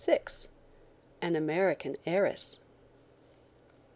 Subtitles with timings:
[1.21, 2.57] AN AMERICAN HEIRESS.